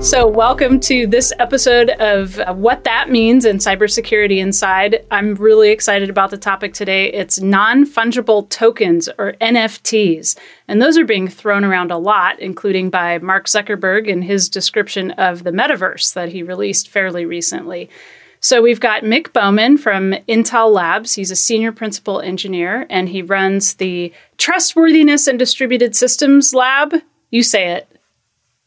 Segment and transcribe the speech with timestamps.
[0.00, 5.04] So, welcome to this episode of What That Means in Cybersecurity Inside.
[5.10, 7.12] I'm really excited about the topic today.
[7.12, 10.38] It's non fungible tokens or NFTs.
[10.68, 15.10] And those are being thrown around a lot, including by Mark Zuckerberg in his description
[15.12, 17.90] of the metaverse that he released fairly recently.
[18.40, 21.14] So, we've got Mick Bowman from Intel Labs.
[21.14, 26.94] He's a senior principal engineer and he runs the Trustworthiness and Distributed Systems Lab.
[27.30, 27.99] You say it.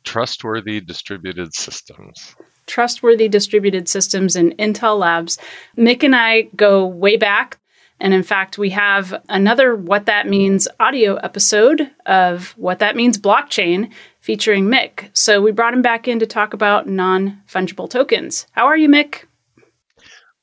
[0.04, 2.36] Trustworthy Distributed Systems.
[2.66, 5.38] Trustworthy Distributed Systems in Intel Labs.
[5.78, 7.60] Mick and I go way back.
[8.00, 13.18] And in fact, we have another What That Means audio episode of What That Means
[13.18, 15.10] Blockchain featuring Mick.
[15.14, 18.48] So we brought him back in to talk about non fungible tokens.
[18.52, 19.24] How are you, Mick?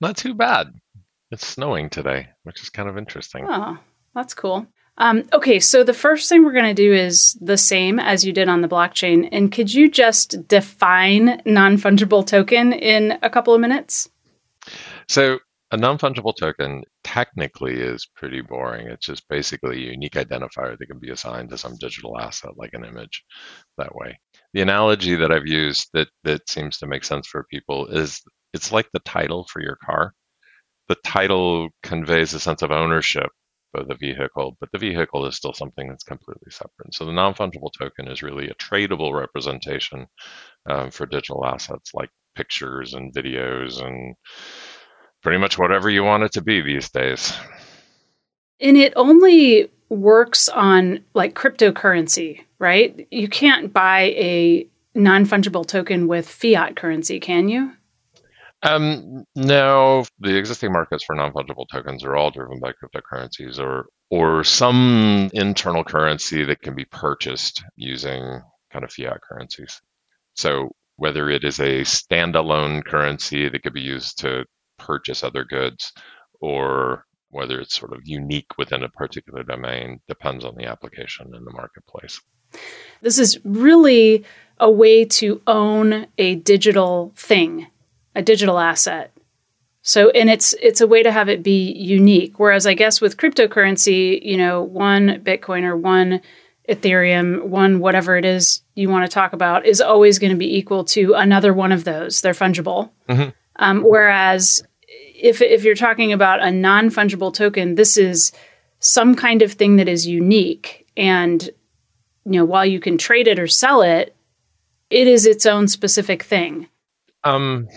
[0.01, 0.69] Not too bad.
[1.31, 3.47] It's snowing today, which is kind of interesting.
[3.49, 3.79] Oh,
[4.15, 4.67] that's cool.
[4.99, 8.33] Um, okay, so the first thing we're going to do is the same as you
[8.33, 9.29] did on the blockchain.
[9.33, 14.11] And could you just define non fungible token in a couple of minutes?
[15.09, 15.39] So,
[15.73, 18.89] a non fungible token technically is pretty boring.
[18.89, 22.75] It's just basically a unique identifier that can be assigned to some digital asset, like
[22.75, 23.25] an image,
[23.79, 24.19] that way.
[24.53, 28.21] The analogy that I've used that, that seems to make sense for people is
[28.53, 30.13] it's like the title for your car.
[30.89, 33.31] The title conveys a sense of ownership
[33.73, 36.95] the vehicle, but the vehicle is still something that's completely separate.
[36.95, 40.07] So the non-fungible token is really a tradable representation
[40.69, 44.15] um, for digital assets like pictures and videos and
[45.23, 47.33] pretty much whatever you want it to be these days.
[48.61, 53.07] And it only works on like cryptocurrency, right?
[53.11, 57.73] You can't buy a non fungible token with fiat currency, can you?
[58.63, 64.45] Um, no, the existing markets for non-fungible tokens are all driven by cryptocurrencies or or
[64.45, 69.81] some internal currency that can be purchased using kind of fiat currencies.
[70.35, 74.45] So whether it is a standalone currency that could be used to
[74.79, 75.93] purchase other goods
[76.41, 81.45] or whether it's sort of unique within a particular domain depends on the application in
[81.45, 82.21] the marketplace.
[83.01, 84.25] This is really
[84.59, 87.69] a way to own a digital thing
[88.21, 89.11] a digital asset.
[89.83, 92.39] So and it's it's a way to have it be unique.
[92.39, 96.21] Whereas I guess with cryptocurrency, you know, one Bitcoin or one
[96.69, 100.57] Ethereum, one whatever it is you want to talk about, is always going to be
[100.57, 102.21] equal to another one of those.
[102.21, 102.91] They're fungible.
[103.09, 103.31] Mm-hmm.
[103.57, 108.33] Um, whereas if if you're talking about a non fungible token, this is
[108.81, 111.43] some kind of thing that is unique, and
[112.27, 114.15] you know, while you can trade it or sell it,
[114.91, 116.69] it is its own specific thing.
[117.25, 117.69] Um,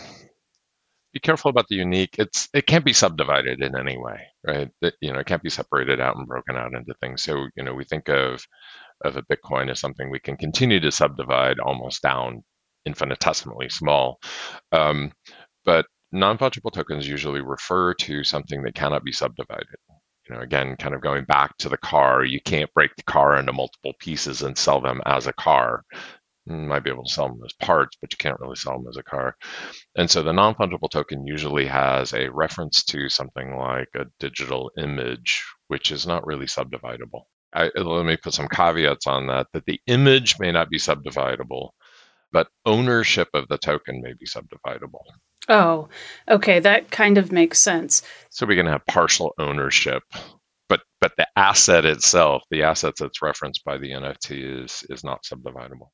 [1.14, 2.16] be careful about the unique.
[2.20, 4.70] It's it can't be subdivided in any way, right?
[4.82, 7.24] That you know, it can't be separated out and broken out into things.
[7.24, 8.46] So you know, we think of
[9.06, 12.44] of a Bitcoin as something we can continue to subdivide almost down
[12.86, 14.20] infinitesimally small.
[14.72, 15.12] Um,
[15.66, 19.68] but non-fungible tokens usually refer to something that cannot be subdivided.
[20.30, 23.38] You know, again, kind of going back to the car, you can't break the car
[23.38, 25.84] into multiple pieces and sell them as a car.
[26.46, 28.88] You might be able to sell them as parts, but you can't really sell them
[28.90, 29.36] as a car.
[29.96, 34.72] And so the non fungible token usually has a reference to something like a digital
[34.78, 37.24] image, which is not really subdividable.
[37.56, 41.70] I, let me put some caveats on that that the image may not be subdividable,
[42.32, 45.04] but ownership of the token may be subdividable.
[45.50, 45.90] Oh,
[46.28, 48.02] okay, that kind of makes sense.
[48.32, 50.04] So we can have partial ownership,
[50.68, 55.24] but but the asset itself, the assets that's referenced by the NFT is is not
[55.24, 55.90] subdividable.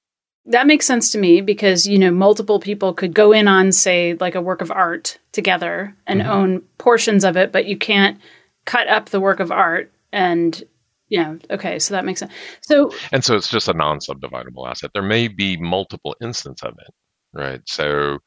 [0.49, 4.15] That makes sense to me because, you know, multiple people could go in on, say,
[4.19, 6.29] like a work of art together and mm-hmm.
[6.29, 8.19] own portions of it, but you can't
[8.65, 10.63] cut up the work of art and
[11.07, 12.31] yeah okay so that makes sense.
[12.61, 14.91] So and so it's just a non-subdividable asset.
[14.93, 16.93] There may be multiple instances of it
[17.33, 17.61] right?
[17.65, 18.19] So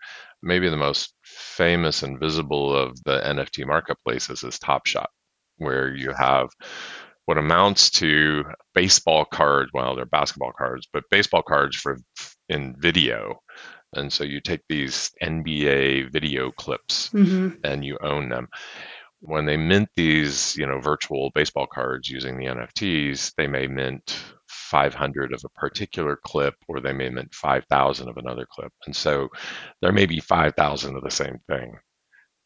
[0.42, 5.10] maybe the most famous and visible of the nft marketplaces is top shot
[5.58, 6.48] where you have
[7.32, 8.44] what amounts to
[8.74, 9.70] baseball cards.
[9.72, 11.96] Well, they're basketball cards, but baseball cards for
[12.50, 13.40] in video.
[13.94, 17.56] And so you take these NBA video clips mm-hmm.
[17.64, 18.48] and you own them.
[19.20, 24.14] When they mint these, you know, virtual baseball cards using the NFTs, they may mint
[24.48, 28.72] 500 of a particular clip, or they may mint 5,000 of another clip.
[28.84, 29.30] And so
[29.80, 31.78] there may be 5,000 of the same thing,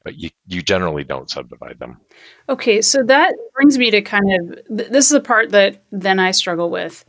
[0.06, 2.00] but you, you generally don't subdivide them.
[2.48, 6.20] Okay, so that brings me to kind of th- this is the part that then
[6.20, 7.04] I struggle with.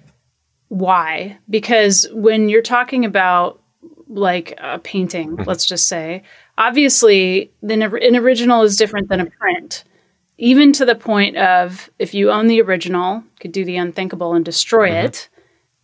[0.70, 1.38] Why?
[1.48, 3.62] Because when you're talking about
[4.08, 5.48] like a painting, mm-hmm.
[5.48, 6.24] let's just say,
[6.58, 9.84] obviously, then an original is different than a print
[10.38, 14.46] even to the point of if you own the original, could do the unthinkable and
[14.46, 15.08] destroy mm-hmm.
[15.08, 15.30] it,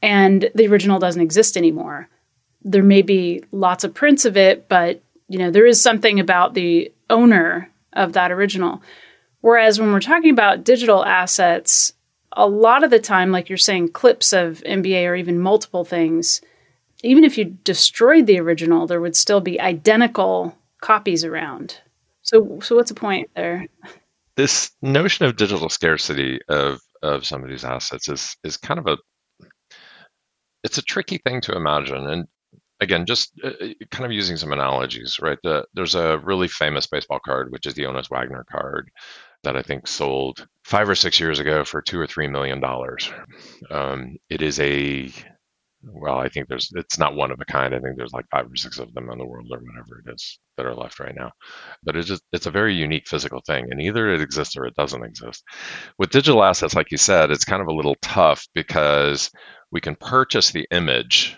[0.01, 2.09] and the original doesn't exist anymore.
[2.61, 6.53] There may be lots of prints of it, but you know there is something about
[6.53, 8.81] the owner of that original.
[9.41, 11.93] Whereas when we're talking about digital assets,
[12.31, 16.41] a lot of the time, like you're saying, clips of NBA or even multiple things,
[17.03, 21.79] even if you destroyed the original, there would still be identical copies around.
[22.21, 23.67] So, so what's the point there?
[24.35, 28.87] this notion of digital scarcity of of some of these assets is is kind of
[28.87, 28.97] a
[30.63, 32.27] it's a tricky thing to imagine and
[32.83, 36.87] again just uh, uh, kind of using some analogies right the, there's a really famous
[36.87, 38.89] baseball card which is the Honus Wagner card
[39.43, 43.11] that I think sold five or six years ago for two or three million dollars.
[43.69, 45.11] Um, it is a
[45.85, 47.75] well, I think there's it's not one of a kind.
[47.75, 50.13] I think there's like five or six of them in the world or whatever it
[50.13, 51.31] is that are left right now.
[51.83, 54.75] But it's just it's a very unique physical thing, and either it exists or it
[54.75, 55.43] doesn't exist.
[55.99, 59.29] With digital assets, like you said, it's kind of a little tough because
[59.71, 61.37] we can purchase the image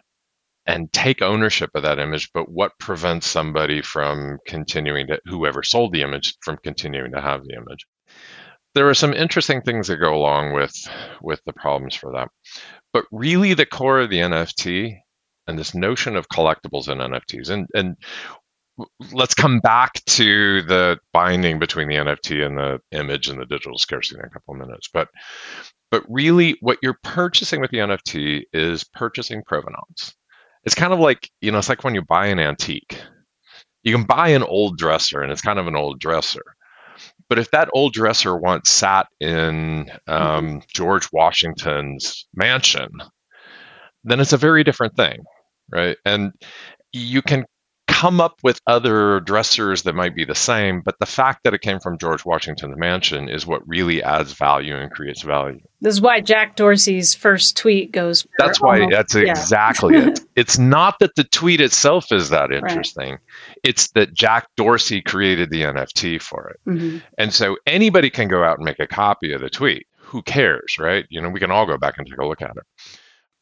[0.66, 5.94] and take ownership of that image, but what prevents somebody from continuing to whoever sold
[5.94, 7.86] the image from continuing to have the image?
[8.74, 10.74] There are some interesting things that go along with
[11.22, 12.30] with the problems for that.
[12.92, 14.98] But really, the core of the NFT
[15.48, 17.96] and this notion of collectibles and NFTs, and and
[19.14, 23.78] let's come back to the binding between the NFT and the image and the digital
[23.78, 24.90] scarcity in a couple of minutes.
[24.94, 25.10] But
[25.92, 30.14] but really, what you're purchasing with the NFT is purchasing provenance.
[30.66, 33.00] It's kind of like you know, it's like when you buy an antique.
[33.84, 36.42] You can buy an old dresser, and it's kind of an old dresser
[37.30, 40.58] but if that old dresser once sat in um, mm-hmm.
[40.74, 42.90] George Washington's mansion,
[44.04, 45.24] then it's a very different thing,
[45.72, 45.98] right?
[46.06, 46.34] And
[46.94, 47.46] you can
[48.06, 51.62] come up with other dressers that might be the same, but the fact that it
[51.62, 55.60] came from George Washington's mansion is what really adds value and creates value.
[55.82, 58.28] This is why Jack Dorsey's first tweet goes.
[58.38, 58.82] That's why.
[58.82, 59.32] Almost, that's yeah.
[59.32, 60.20] exactly it.
[60.36, 63.12] It's not that the tweet itself is that interesting.
[63.12, 63.20] Right.
[63.64, 66.98] It's that Jack Dorsey created the NFT for it, mm-hmm.
[67.18, 69.88] and so anybody can go out and make a copy of the tweet.
[69.98, 71.06] Who cares, right?
[71.10, 72.64] You know, we can all go back and take a look at it.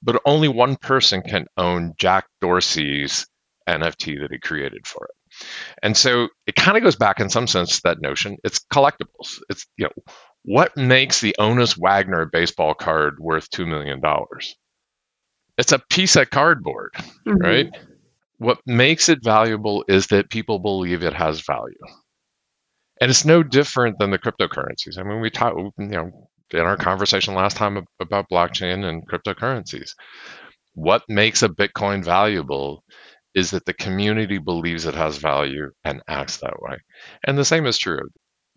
[0.02, 3.26] But only one person can own Jack Dorsey's
[3.68, 5.46] NFT that he created for it.
[5.82, 8.38] And so it kind of goes back in some sense to that notion.
[8.44, 9.40] It's collectibles.
[9.50, 10.04] It's you know
[10.44, 14.56] what makes the Honus Wagner baseball card worth two million dollars?
[15.58, 17.38] It's a piece of cardboard, mm-hmm.
[17.38, 17.70] right?
[18.38, 21.78] What makes it valuable is that people believe it has value.
[23.00, 24.98] And it's no different than the cryptocurrencies.
[24.98, 29.92] I mean, we talked, you know, in our conversation last time about blockchain and cryptocurrencies.
[30.74, 32.84] What makes a Bitcoin valuable
[33.36, 36.78] is that the community believes it has value and acts that way.
[37.26, 38.10] And the same is true.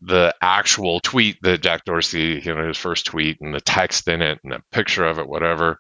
[0.03, 4.21] The actual tweet that Jack Dorsey, you know, his first tweet and the text in
[4.21, 5.79] it and a picture of it, whatever,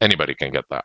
[0.00, 0.84] anybody can get that.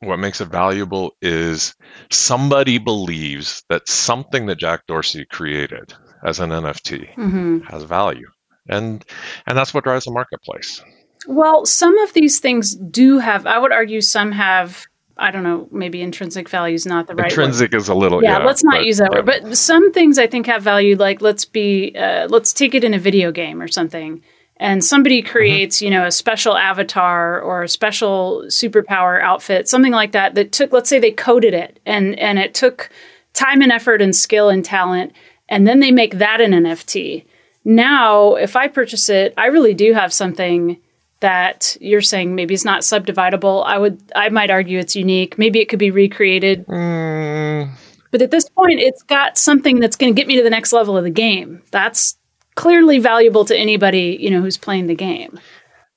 [0.00, 1.74] What makes it valuable is
[2.10, 5.94] somebody believes that something that Jack Dorsey created
[6.24, 7.58] as an NFT mm-hmm.
[7.60, 8.28] has value.
[8.68, 9.04] And
[9.46, 10.82] and that's what drives the marketplace.
[11.26, 15.68] Well, some of these things do have I would argue some have I don't know,
[15.70, 17.80] maybe intrinsic value is not the right intrinsic word.
[17.80, 18.38] is a little yeah.
[18.38, 19.18] yeah let's not but, use that yeah.
[19.18, 20.96] word, but some things I think have value.
[20.96, 24.22] Like let's be uh, let's take it in a video game or something,
[24.56, 25.30] and somebody mm-hmm.
[25.30, 25.84] creates mm-hmm.
[25.84, 30.34] you know a special avatar or a special superpower outfit, something like that.
[30.34, 32.90] That took let's say they coded it and and it took
[33.34, 35.12] time and effort and skill and talent,
[35.48, 37.24] and then they make that an NFT.
[37.64, 40.78] Now, if I purchase it, I really do have something
[41.24, 43.64] that you're saying maybe it's not subdividable.
[43.64, 45.38] I would I might argue it's unique.
[45.38, 46.66] Maybe it could be recreated.
[46.66, 47.70] Mm.
[48.10, 50.74] But at this point it's got something that's going to get me to the next
[50.74, 51.62] level of the game.
[51.70, 52.18] That's
[52.56, 55.40] clearly valuable to anybody, you know, who's playing the game.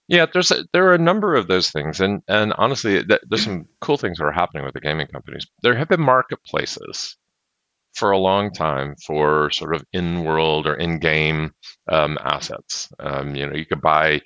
[0.08, 3.44] Yeah, there's a, there are a number of those things, and and honestly, th- there's
[3.44, 5.46] some cool things that are happening with the gaming companies.
[5.62, 7.18] There have been marketplaces
[7.96, 11.52] for a long time for sort of in-world or in-game
[11.92, 12.88] um, assets.
[13.00, 14.22] Um, you know, you could buy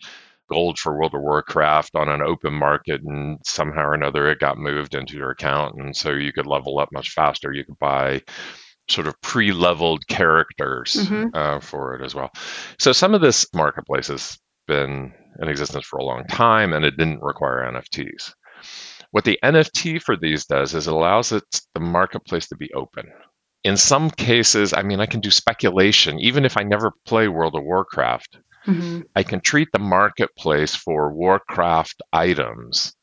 [0.51, 4.57] gold for World of Warcraft on an open market, and somehow or another it got
[4.57, 7.53] moved into your account, and so you could level up much faster.
[7.53, 8.21] You could buy
[8.89, 11.27] sort of pre-leveled characters mm-hmm.
[11.33, 12.29] uh, for it as well.
[12.77, 16.97] So some of this marketplace has been in existence for a long time and it
[16.97, 18.33] didn't require NFTs.
[19.11, 21.43] What the NFT for these does is it allows it,
[21.73, 23.05] the marketplace to be open.
[23.63, 27.55] In some cases, I mean, I can do speculation, even if I never play World
[27.55, 28.39] of Warcraft.
[28.67, 29.01] Mm-hmm.
[29.15, 32.93] I can treat the marketplace for Warcraft items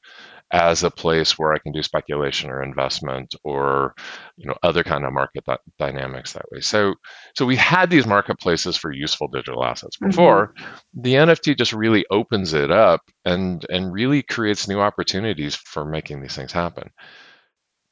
[0.50, 3.94] as a place where I can do speculation or investment or
[4.36, 6.60] you know other kind of market th- dynamics that way.
[6.60, 6.94] So
[7.36, 10.08] so we had these marketplaces for useful digital assets mm-hmm.
[10.08, 10.54] before.
[10.58, 11.02] Mm-hmm.
[11.02, 16.22] The NFT just really opens it up and and really creates new opportunities for making
[16.22, 16.90] these things happen.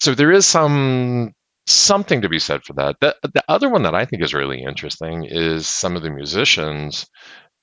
[0.00, 1.34] So there is some
[1.66, 2.96] something to be said for that.
[3.00, 7.06] The, the other one that I think is really interesting is some of the musicians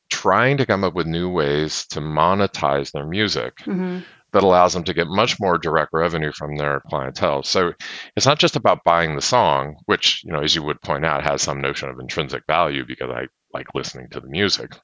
[0.10, 3.56] trying to come up with new ways to monetize their music.
[3.60, 4.00] Mm-hmm
[4.34, 7.44] that allows them to get much more direct revenue from their clientele.
[7.44, 7.74] So
[8.16, 11.24] it's not just about buying the song, which, you know, as you would point out,
[11.24, 14.76] has some notion of intrinsic value because I like listening to the music.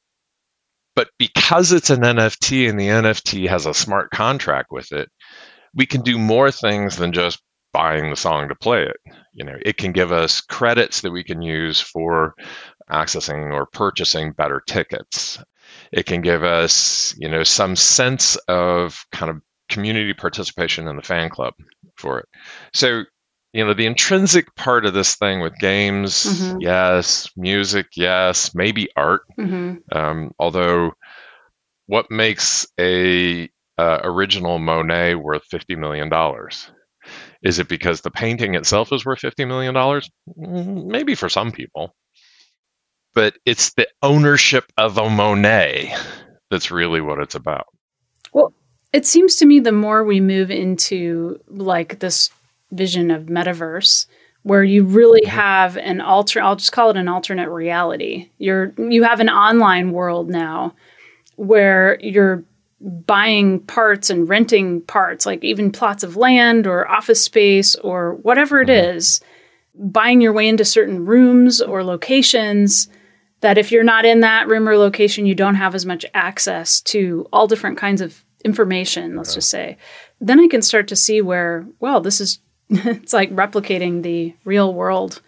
[0.95, 5.09] But because it's an NFT and the NFT has a smart contract with it,
[5.73, 7.41] we can do more things than just
[7.73, 8.97] buying the song to play it.
[9.33, 12.35] You know, it can give us credits that we can use for
[12.91, 15.41] accessing or purchasing better tickets.
[15.91, 21.01] It can give us, you know, some sense of kind of community participation in the
[21.03, 21.53] fan club
[21.95, 22.25] for it.
[22.73, 23.03] So,
[23.53, 26.57] you know, the intrinsic part of this thing with games, mm-hmm.
[26.59, 29.21] yes, music, yes, maybe art.
[29.39, 29.97] Mm-hmm.
[29.97, 30.91] Um, although,
[31.87, 36.71] what makes a uh, original Monet worth fifty million dollars?
[37.41, 40.09] Is it because the painting itself is worth fifty million dollars?
[40.37, 41.95] Mm, maybe for some people
[43.13, 45.95] but it's the ownership of a Monet
[46.49, 47.67] that's really what it's about.
[48.33, 48.53] Well,
[48.93, 52.29] it seems to me the more we move into like this
[52.71, 54.05] vision of metaverse
[54.43, 55.35] where you really mm-hmm.
[55.35, 58.29] have an alter I'll just call it an alternate reality.
[58.37, 60.75] You're you have an online world now
[61.35, 62.43] where you're
[62.81, 68.61] buying parts and renting parts like even plots of land or office space or whatever
[68.61, 69.89] it mm-hmm.
[69.91, 72.87] buying your way into certain rooms or locations
[73.41, 76.81] that if you're not in that room or location, you don't have as much access
[76.81, 79.77] to all different kinds of information, let's just say.
[80.19, 84.73] Then I can start to see where, well, this is, it's like replicating the real
[84.73, 85.21] world.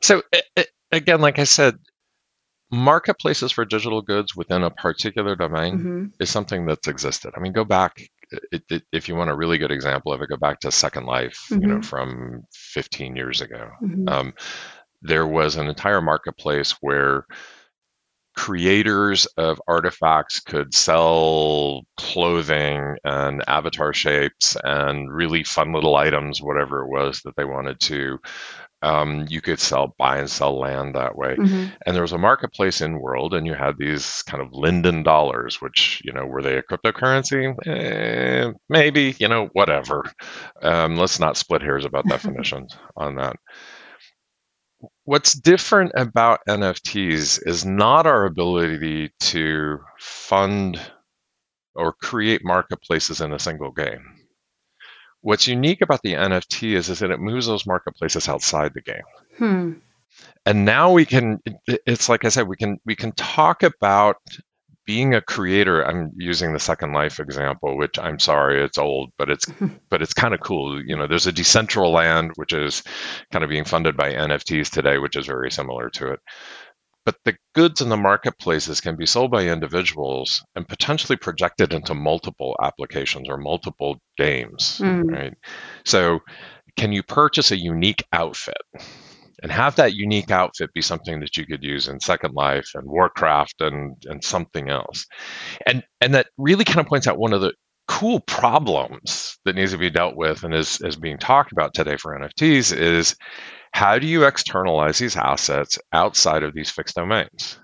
[0.00, 0.22] So,
[0.92, 1.78] again, like I said,
[2.70, 6.04] marketplaces for digital goods within a particular domain mm-hmm.
[6.20, 7.32] is something that's existed.
[7.36, 8.08] I mean, go back
[8.52, 11.06] it, it, if you want a really good example of it, go back to Second
[11.06, 11.62] Life, mm-hmm.
[11.62, 11.82] you know, mm-hmm.
[11.82, 13.70] from 15 years ago.
[13.82, 14.08] Mm-hmm.
[14.08, 14.34] Um,
[15.02, 17.26] there was an entire marketplace where
[18.36, 26.82] creators of artifacts could sell clothing and avatar shapes and really fun little items, whatever
[26.82, 28.18] it was that they wanted to.
[28.82, 31.36] Um, you could sell, buy and sell land that way.
[31.36, 31.66] Mm-hmm.
[31.84, 35.60] And there was a marketplace in world, and you had these kind of Linden dollars,
[35.60, 37.54] which, you know, were they a cryptocurrency?
[37.66, 40.10] Eh, maybe, you know, whatever.
[40.62, 43.36] Um, let's not split hairs about definitions on that
[45.04, 50.80] what's different about NFTs is not our ability to fund
[51.74, 54.04] or create marketplaces in a single game.
[55.22, 59.02] What's unique about the NFT is, is that it moves those marketplaces outside the game.
[59.36, 59.72] Hmm.
[60.46, 64.16] And now we can it's like I said, we can we can talk about
[64.86, 69.30] being a creator i'm using the second life example which i'm sorry it's old but
[69.30, 69.46] it's
[69.90, 70.82] but it's kind of cool.
[70.84, 72.82] You know there's a decentraland which is
[73.32, 76.20] kind of being funded by nfts today which is very similar to it.
[77.06, 81.94] But the goods in the marketplaces can be sold by individuals and potentially projected into
[81.94, 85.10] multiple applications or multiple games mm.
[85.10, 85.34] right?
[85.84, 86.20] So
[86.76, 88.62] can you purchase a unique outfit
[89.42, 92.88] and have that unique outfit be something that you could use in Second Life and
[92.88, 95.06] Warcraft and and something else.
[95.66, 97.52] And and that really kind of points out one of the
[97.90, 101.96] cool problems that needs to be dealt with and is, is being talked about today
[101.96, 103.16] for NFTs is
[103.72, 107.58] how do you externalize these assets outside of these fixed domains?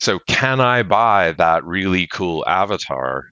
[0.00, 3.30] So can I buy that really cool avatar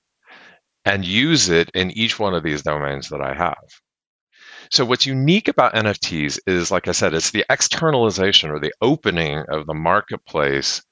[0.84, 3.56] and use it in each one of these domains that I have?
[4.70, 9.44] So what's unique about NFTs is, like I said, it's the externalization or the opening
[9.48, 10.82] of the marketplace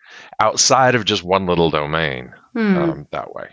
[0.40, 2.76] outside of just one little domain hmm.
[2.76, 3.48] um, that way.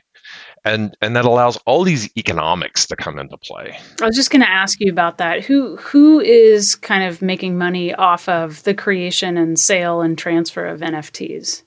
[0.65, 3.77] And, and that allows all these economics to come into play.
[4.01, 5.44] I was just going to ask you about that.
[5.44, 10.65] Who who is kind of making money off of the creation and sale and transfer
[10.65, 11.63] of NFTs?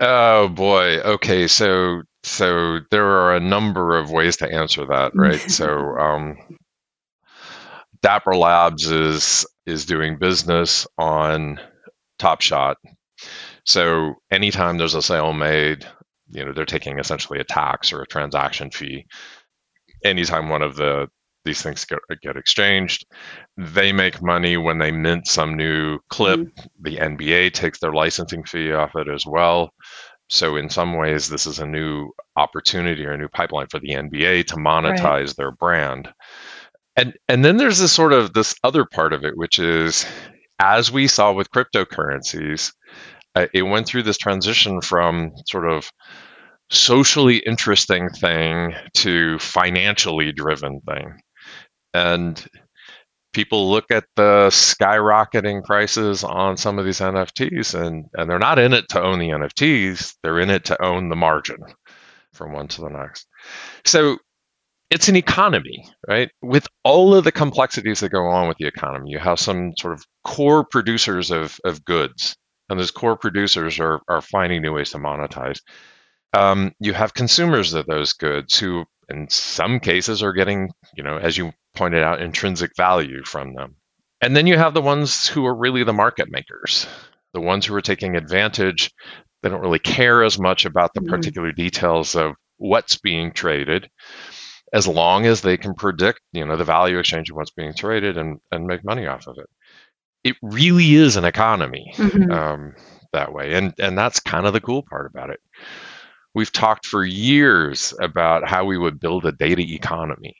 [0.00, 1.00] Oh boy.
[1.00, 5.40] Okay, so so there are a number of ways to answer that, right?
[5.50, 5.68] so
[5.98, 6.36] um,
[8.02, 11.60] Dapper Labs is is doing business on
[12.18, 12.76] Top Shot.
[13.64, 15.86] So anytime there's a sale made,
[16.32, 19.06] you know they're taking essentially a tax or a transaction fee
[20.04, 21.06] anytime one of the
[21.44, 23.04] these things get, get exchanged
[23.56, 26.66] they make money when they mint some new clip mm-hmm.
[26.80, 29.70] the nba takes their licensing fee off it as well
[30.28, 33.90] so in some ways this is a new opportunity or a new pipeline for the
[33.90, 35.36] nba to monetize right.
[35.36, 36.08] their brand
[36.96, 40.06] and and then there's this sort of this other part of it which is
[40.58, 42.72] as we saw with cryptocurrencies
[43.34, 45.90] uh, it went through this transition from sort of
[46.70, 51.20] socially interesting thing to financially driven thing.
[51.94, 52.44] And
[53.32, 58.58] people look at the skyrocketing prices on some of these NFTs and, and they're not
[58.58, 61.58] in it to own the NFTs, they're in it to own the margin
[62.32, 63.26] from one to the next.
[63.84, 64.18] So
[64.92, 66.30] it's an economy, right?
[66.42, 69.94] With all of the complexities that go on with the economy, you have some sort
[69.94, 72.36] of core producers of, of goods,
[72.68, 75.58] and those core producers are, are finding new ways to monetize
[76.34, 81.18] um, you have consumers of those goods who, in some cases, are getting, you know,
[81.18, 83.76] as you pointed out, intrinsic value from them.
[84.20, 86.86] And then you have the ones who are really the market makers,
[87.34, 88.90] the ones who are taking advantage.
[89.42, 91.10] They don't really care as much about the mm-hmm.
[91.10, 93.90] particular details of what's being traded,
[94.72, 98.16] as long as they can predict, you know, the value exchange of what's being traded
[98.16, 99.48] and, and make money off of it.
[100.24, 102.30] It really is an economy mm-hmm.
[102.30, 102.74] um,
[103.12, 105.40] that way, and and that's kind of the cool part about it
[106.34, 110.36] we've talked for years about how we would build a data economy,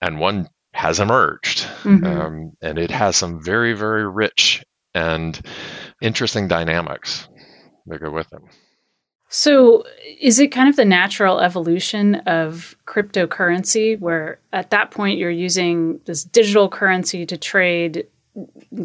[0.00, 2.04] and one has emerged, mm-hmm.
[2.04, 5.40] um, and it has some very, very rich and
[6.02, 7.28] interesting dynamics
[7.86, 8.40] that go with it.
[9.32, 9.84] So,
[10.20, 16.00] is it kind of the natural evolution of cryptocurrency where at that point you're using
[16.04, 18.08] this digital currency to trade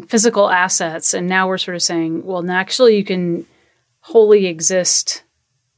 [0.06, 1.14] physical assets?
[1.14, 3.44] And now we're sort of saying, well, actually, you can
[3.98, 5.24] wholly exist.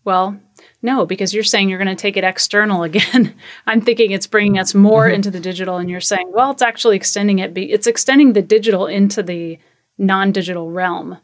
[0.05, 0.39] Well,
[0.83, 3.35] no, because you're saying you're going to take it external again.
[3.67, 5.15] I'm thinking it's bringing us more mm-hmm.
[5.15, 7.55] into the digital, and you're saying, well, it's actually extending it.
[7.55, 9.59] Be- It's extending the digital into the
[9.97, 11.17] non-digital realm.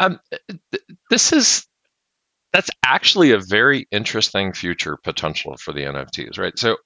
[0.00, 1.68] Um, th- this is
[2.52, 6.58] that's actually a very interesting future potential for the NFTs, right?
[6.58, 6.76] So,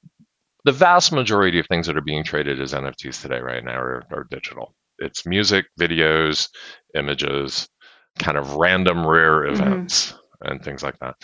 [0.65, 4.03] the vast majority of things that are being traded as NFTs today, right now, are,
[4.11, 4.75] are digital.
[4.99, 6.49] It's music, videos,
[6.97, 7.69] images,
[8.19, 9.63] kind of random, rare mm-hmm.
[9.63, 10.13] events.
[10.13, 11.17] Mm-hmm and things like that.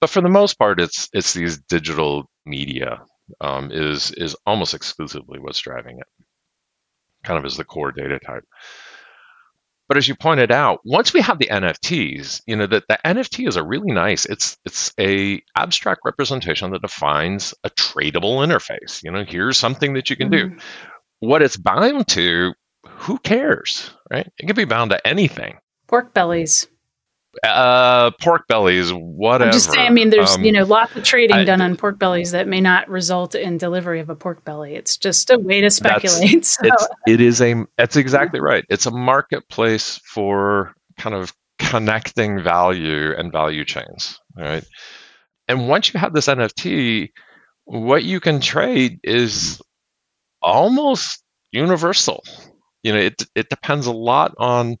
[0.00, 3.00] But for the most part, it's it's these digital media
[3.40, 6.06] um, is is almost exclusively what's driving it.
[7.24, 8.44] Kind of as the core data type.
[9.88, 13.48] But as you pointed out, once we have the NFTs, you know that the NFT
[13.48, 14.26] is a really nice.
[14.26, 19.02] It's it's a abstract representation that defines a tradable interface.
[19.02, 20.56] You know, here's something that you can mm-hmm.
[20.56, 20.62] do.
[21.20, 22.52] What it's bound to,
[22.86, 24.30] who cares, right?
[24.38, 25.58] It can be bound to anything.
[25.88, 26.68] Pork bellies
[27.44, 29.46] uh, pork bellies, whatever.
[29.48, 29.86] I'm just saying.
[29.86, 32.46] I mean, there's um, you know lots of trading I, done on pork bellies that
[32.48, 34.74] may not result in delivery of a pork belly.
[34.74, 36.44] It's just a way to speculate.
[36.58, 36.60] So.
[36.64, 37.64] It's, it is a.
[37.76, 38.64] That's exactly right.
[38.68, 44.64] It's a marketplace for kind of connecting value and value chains, right?
[45.48, 47.10] And once you have this NFT,
[47.64, 49.60] what you can trade is
[50.40, 51.22] almost
[51.52, 52.22] universal.
[52.82, 54.76] You know, it it depends a lot on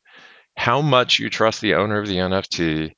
[0.58, 2.92] how much you trust the owner of the NFT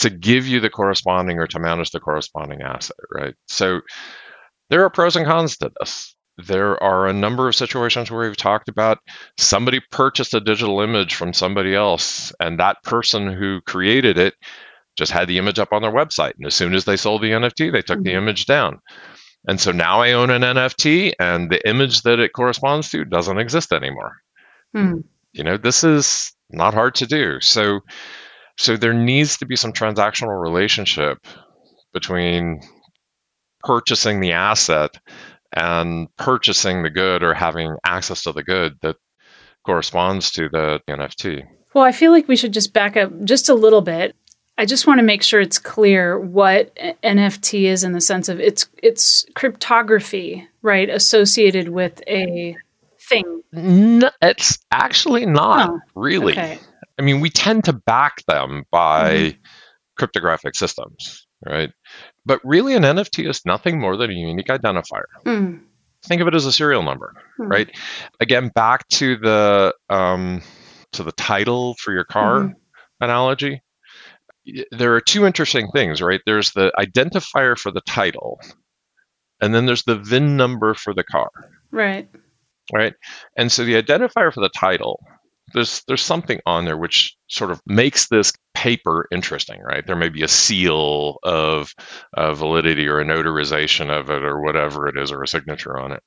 [0.00, 3.34] to give you the corresponding or to manage the corresponding asset, right?
[3.46, 3.80] So
[4.68, 6.16] there are pros and cons to this.
[6.38, 8.98] There are a number of situations where we've talked about
[9.38, 14.34] somebody purchased a digital image from somebody else, and that person who created it
[14.98, 16.32] just had the image up on their website.
[16.36, 18.02] And as soon as they sold the NFT, they took mm-hmm.
[18.02, 18.80] the image down.
[19.48, 23.38] And so now I own an NFT, and the image that it corresponds to doesn't
[23.38, 24.16] exist anymore.
[24.76, 25.04] Mm.
[25.32, 27.40] You know, this is not hard to do.
[27.40, 27.80] So
[28.58, 31.18] so there needs to be some transactional relationship
[31.92, 32.60] between
[33.62, 34.96] purchasing the asset
[35.52, 38.96] and purchasing the good or having access to the good that
[39.64, 41.46] corresponds to the NFT.
[41.74, 44.14] Well, I feel like we should just back up just a little bit.
[44.58, 48.40] I just want to make sure it's clear what NFT is in the sense of
[48.40, 52.56] it's it's cryptography, right, associated with a
[53.08, 53.42] thing?
[53.52, 56.32] No, it's actually not oh, really.
[56.32, 56.58] Okay.
[56.98, 59.38] I mean, we tend to back them by mm-hmm.
[59.96, 61.70] cryptographic systems, right?
[62.24, 65.04] But really, an NFT is nothing more than a unique identifier.
[65.24, 65.60] Mm.
[66.04, 67.50] Think of it as a serial number, mm.
[67.50, 67.70] right?
[68.20, 70.42] Again, back to the um,
[70.92, 72.52] to the title for your car mm-hmm.
[73.00, 73.62] analogy.
[74.70, 76.20] There are two interesting things, right?
[76.24, 78.40] There's the identifier for the title,
[79.40, 81.30] and then there's the VIN number for the car.
[81.72, 82.08] Right
[82.72, 82.94] right?
[83.36, 85.00] And so the identifier for the title,
[85.54, 89.86] there's there's something on there which sort of makes this paper interesting, right?
[89.86, 91.72] There may be a seal of,
[92.14, 95.92] of validity or a notarization of it or whatever it is or a signature on
[95.92, 96.02] it.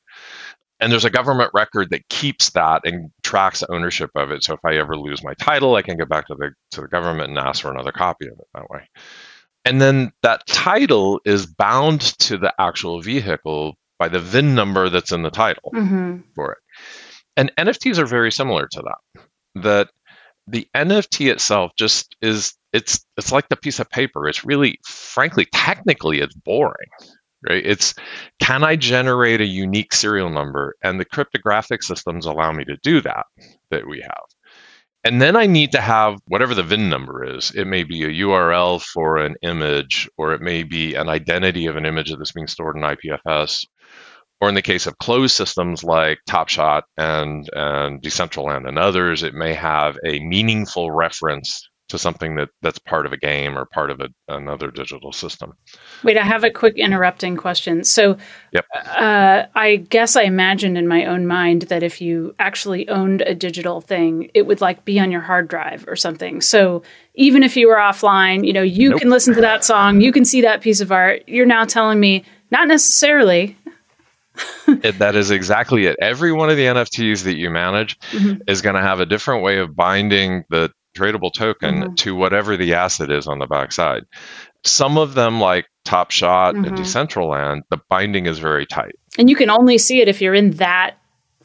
[0.81, 4.43] And there's a government record that keeps that and tracks ownership of it.
[4.43, 6.87] So if I ever lose my title, I can go back to the to the
[6.87, 8.87] government and ask for another copy of it that way.
[9.65, 15.11] And then that title is bound to the actual vehicle by the VIN number that's
[15.11, 16.21] in the title mm-hmm.
[16.33, 16.57] for it.
[17.37, 19.23] And NFTs are very similar to that.
[19.61, 19.89] That
[20.47, 24.27] the NFT itself just is it's it's like the piece of paper.
[24.27, 26.89] It's really frankly technically it's boring.
[27.47, 27.65] Right?
[27.65, 27.93] It's
[28.39, 30.75] can I generate a unique serial number?
[30.81, 33.25] And the cryptographic systems allow me to do that
[33.71, 34.23] that we have.
[35.05, 37.51] And then I need to have whatever the VIN number is.
[37.51, 41.77] It may be a URL for an image, or it may be an identity of
[41.77, 43.65] an image that's being stored in IPFS,
[44.41, 49.33] or in the case of closed systems like TopShot and, and Decentraland and others, it
[49.33, 53.89] may have a meaningful reference to something that, that's part of a game or part
[53.89, 55.53] of a, another digital system.
[56.03, 57.83] Wait, I have a quick interrupting question.
[57.83, 58.15] So,
[58.51, 58.65] yep.
[58.75, 63.33] uh, I guess I imagined in my own mind that if you actually owned a
[63.33, 66.41] digital thing, it would like be on your hard drive or something.
[66.41, 66.83] So,
[67.15, 68.99] even if you were offline, you know, you nope.
[68.99, 71.23] can listen to that song, you can see that piece of art.
[71.27, 73.57] You're now telling me not necessarily
[74.67, 75.97] it, that is exactly it.
[76.01, 78.41] Every one of the NFTs that you manage mm-hmm.
[78.47, 81.93] is going to have a different way of binding the tradable token mm-hmm.
[81.95, 84.03] to whatever the asset is on the backside.
[84.65, 86.65] Some of them, like Top Shot mm-hmm.
[86.65, 88.95] and Decentraland, the binding is very tight.
[89.17, 90.97] And you can only see it if you're in that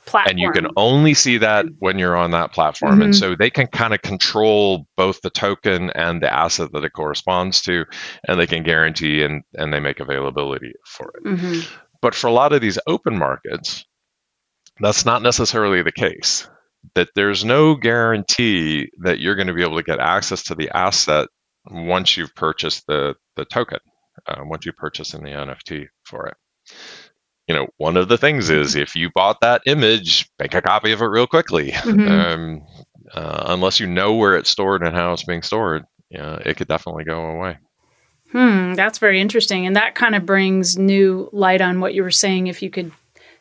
[0.04, 0.30] platform.
[0.30, 3.00] And you can only see that when you're on that platform.
[3.02, 3.18] And mm-hmm.
[3.18, 7.62] so they can kind of control both the token and the asset that it corresponds
[7.62, 7.84] to,
[8.28, 11.24] and they can guarantee and, and they make availability for it.
[11.24, 11.76] Mm-hmm.
[12.04, 13.86] But for a lot of these open markets,
[14.78, 16.46] that's not necessarily the case.
[16.94, 20.68] That there's no guarantee that you're going to be able to get access to the
[20.68, 21.28] asset
[21.70, 23.78] once you've purchased the, the token,
[24.26, 26.36] uh, once you purchase in the NFT for it.
[27.48, 30.92] You know, one of the things is if you bought that image, make a copy
[30.92, 31.70] of it real quickly.
[31.70, 32.06] Mm-hmm.
[32.06, 32.66] Um,
[33.14, 36.68] uh, unless you know where it's stored and how it's being stored, yeah, it could
[36.68, 37.56] definitely go away.
[38.34, 39.64] Hmm, that's very interesting.
[39.64, 42.48] And that kind of brings new light on what you were saying.
[42.48, 42.90] If you could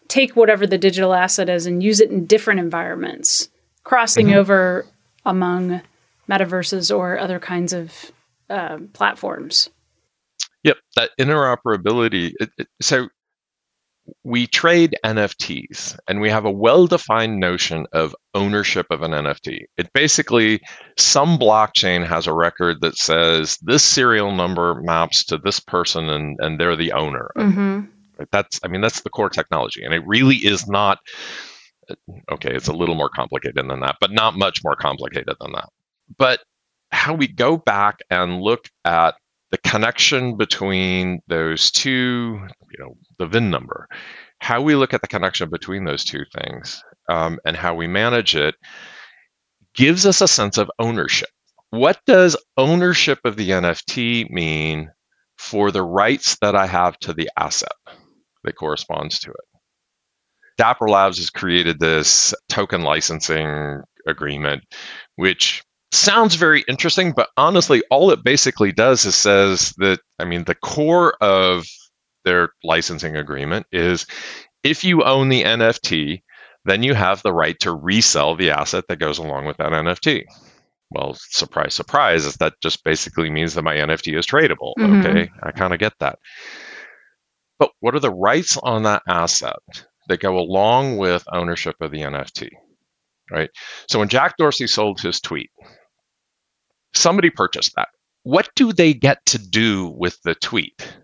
[0.08, 3.50] take whatever the digital asset is and use it in different environments,
[3.84, 4.38] crossing mm-hmm.
[4.38, 4.86] over
[5.26, 5.82] among
[6.30, 8.12] metaverses or other kinds of
[8.52, 9.70] uh, platforms.
[10.64, 12.34] Yep, that interoperability.
[12.40, 13.10] It, it, so
[14.24, 19.66] we trade NFTs and we have a well defined notion of ownership of an NFT.
[19.78, 20.62] It basically,
[20.98, 26.38] some blockchain has a record that says this serial number maps to this person and,
[26.42, 27.32] and they're the owner.
[27.38, 27.82] Mm-hmm.
[28.32, 29.84] That's, I mean, that's the core technology.
[29.84, 31.00] And it really is not,
[32.32, 35.70] okay, it's a little more complicated than that, but not much more complicated than that.
[36.18, 36.42] But
[36.92, 39.16] how we go back and look at
[39.54, 42.40] the connection between those two,
[42.72, 43.88] you know, the VIN number,
[44.40, 48.36] how we look at the connection between those two things um, and how we manage
[48.36, 48.56] it
[49.76, 51.30] gives us a sense of ownership.
[51.70, 54.90] What does ownership of the NFT mean
[55.38, 57.78] for the rights that I have to the asset
[58.44, 59.60] that corresponds to it?
[60.58, 64.64] Dapper Labs has created this token licensing agreement,
[65.16, 65.62] which
[65.94, 70.56] sounds very interesting, but honestly, all it basically does is says that, I mean, the
[70.56, 71.66] core of
[72.26, 74.06] their licensing agreement is
[74.64, 76.22] if you own the NFT,
[76.66, 80.24] then you have the right to resell the asset that goes along with that NFT.
[80.92, 84.74] Well, surprise, surprise, is that just basically means that my NFT is tradable.
[84.80, 85.06] Mm-hmm.
[85.08, 86.20] Okay, I kind of get that.
[87.60, 89.60] But what are the rights on that asset
[90.08, 92.50] that go along with ownership of the NFT?
[93.32, 93.50] Right.
[93.90, 95.50] So when Jack Dorsey sold his tweet,
[96.96, 97.90] somebody purchased that.
[98.24, 100.96] What do they get to do with the tweet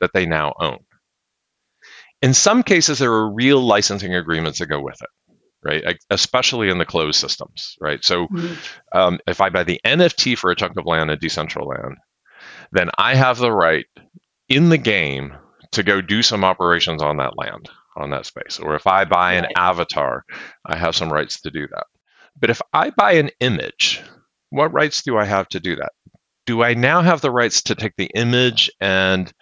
[0.00, 0.78] that they now own?
[2.22, 5.08] In some cases, there are real licensing agreements that go with it,
[5.62, 5.98] right?
[6.10, 8.04] Especially in the closed systems, right?
[8.04, 8.54] So mm-hmm.
[8.98, 11.94] um, if I buy the NFT for a chunk of land at Decentraland,
[12.72, 13.86] then I have the right
[14.48, 15.34] in the game
[15.72, 18.58] to go do some operations on that land, on that space.
[18.58, 20.24] Or if I buy an avatar,
[20.64, 21.86] I have some rights to do that.
[22.38, 24.02] But if I buy an image
[24.50, 25.92] what rights do I have to do that?
[26.46, 29.32] Do I now have the rights to take the image and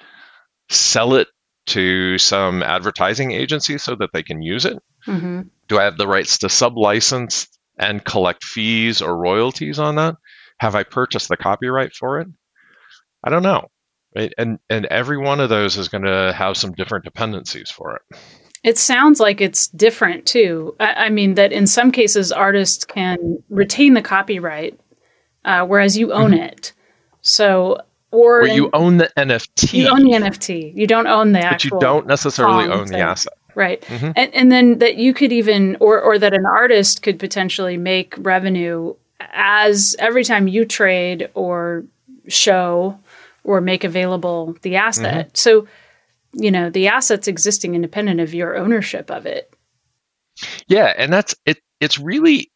[0.69, 1.29] sell it
[1.67, 4.79] to some advertising agency so that they can use it?
[5.07, 5.43] Mm-hmm.
[5.69, 10.17] Do I have the rights to sublicense and collect fees or royalties on that?
[10.61, 12.29] Have I purchased the copyright for it?
[13.25, 13.69] I don't know.
[14.17, 14.33] Right?
[14.39, 18.19] And and every one of those is going to have some different dependencies for it.
[18.65, 20.75] It sounds like it's different too.
[20.81, 24.79] I, I mean that in some cases artists can retain the copyright
[25.45, 26.45] uh, whereas you own mm-hmm.
[26.45, 26.73] it.
[27.21, 29.73] So, or, or you in, own the NFT.
[29.73, 30.75] You own the NFT.
[30.75, 33.35] You don't own the but you don't necessarily own the asset.
[33.55, 33.83] Right.
[33.83, 34.13] Mm-hmm.
[34.15, 38.15] And, and then that you could even, or, or that an artist could potentially make
[38.19, 41.85] revenue as every time you trade or
[42.29, 42.99] show
[43.43, 45.29] or make available the asset.
[45.29, 45.35] Mm-hmm.
[45.35, 45.67] So,
[46.35, 49.53] you know, the asset's existing independent of your ownership of it.
[50.69, 50.93] Yeah.
[50.97, 51.59] And that's it.
[51.81, 52.51] It's really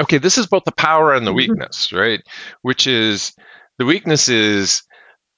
[0.00, 0.18] okay.
[0.18, 1.52] This is both the power and the mm-hmm.
[1.52, 2.22] weakness, right?
[2.62, 3.32] Which is
[3.78, 4.82] the weakness is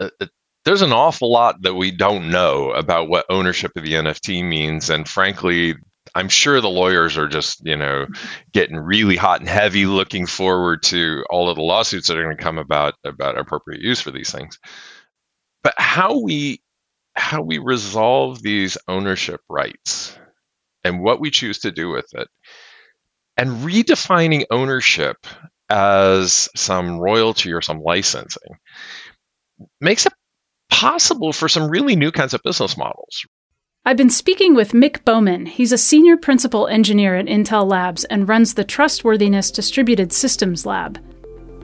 [0.00, 0.26] uh, uh
[0.64, 4.90] there's an awful lot that we don't know about what ownership of the NFT means.
[4.90, 5.76] And frankly,
[6.14, 8.06] I'm sure the lawyers are just, you know,
[8.52, 12.36] getting really hot and heavy looking forward to all of the lawsuits that are going
[12.36, 14.58] to come about about appropriate use for these things.
[15.62, 16.60] But how we
[17.14, 20.16] how we resolve these ownership rights
[20.84, 22.28] and what we choose to do with it
[23.38, 25.16] and redefining ownership
[25.70, 28.58] as some royalty or some licensing
[29.80, 30.12] makes it
[30.70, 33.24] possible for some really new kinds of business models.
[33.84, 35.46] I've been speaking with Mick Bowman.
[35.46, 40.98] He's a senior principal engineer at Intel Labs and runs the Trustworthiness Distributed Systems Lab.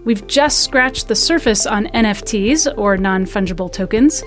[0.04, 4.22] We've just scratched the surface on NFTs, or non fungible tokens.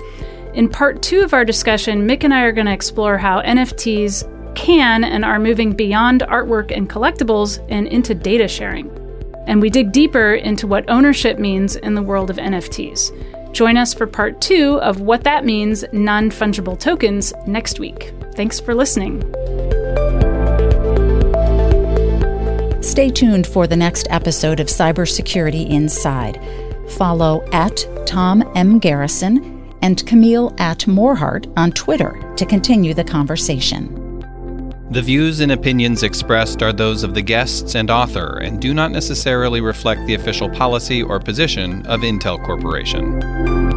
[0.54, 4.24] In part two of our discussion, Mick and I are going to explore how NFTs
[4.58, 8.90] can and are moving beyond artwork and collectibles and into data sharing.
[9.46, 13.52] And we dig deeper into what ownership means in the world of NFTs.
[13.52, 18.12] Join us for part two of what that means non fungible tokens next week.
[18.34, 19.22] Thanks for listening.
[22.82, 26.40] Stay tuned for the next episode of Cybersecurity Inside.
[26.96, 28.80] Follow at Tom M.
[28.80, 33.97] Garrison and Camille at Morhardt on Twitter to continue the conversation.
[34.90, 38.90] The views and opinions expressed are those of the guests and author and do not
[38.90, 43.67] necessarily reflect the official policy or position of Intel Corporation.